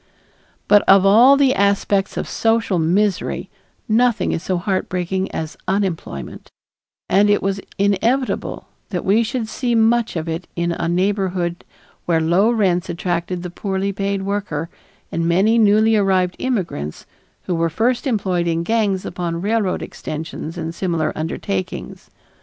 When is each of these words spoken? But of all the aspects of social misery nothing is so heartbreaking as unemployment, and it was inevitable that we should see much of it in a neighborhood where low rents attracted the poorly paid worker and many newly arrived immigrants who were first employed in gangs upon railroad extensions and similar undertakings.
But 0.67 0.81
of 0.89 1.05
all 1.05 1.37
the 1.37 1.53
aspects 1.53 2.17
of 2.17 2.27
social 2.27 2.79
misery 2.79 3.51
nothing 3.87 4.31
is 4.31 4.41
so 4.41 4.57
heartbreaking 4.57 5.29
as 5.29 5.57
unemployment, 5.67 6.49
and 7.07 7.29
it 7.29 7.43
was 7.43 7.61
inevitable 7.77 8.67
that 8.89 9.05
we 9.05 9.21
should 9.21 9.47
see 9.47 9.75
much 9.75 10.15
of 10.15 10.27
it 10.27 10.47
in 10.55 10.71
a 10.71 10.87
neighborhood 10.89 11.63
where 12.07 12.19
low 12.19 12.49
rents 12.49 12.89
attracted 12.89 13.43
the 13.43 13.51
poorly 13.51 13.91
paid 13.93 14.23
worker 14.23 14.71
and 15.11 15.27
many 15.29 15.59
newly 15.59 15.95
arrived 15.95 16.35
immigrants 16.39 17.05
who 17.43 17.53
were 17.53 17.69
first 17.69 18.07
employed 18.07 18.47
in 18.47 18.63
gangs 18.63 19.05
upon 19.05 19.39
railroad 19.43 19.83
extensions 19.83 20.57
and 20.57 20.73
similar 20.73 21.13
undertakings. 21.15 22.09